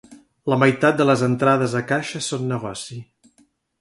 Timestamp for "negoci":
2.53-2.99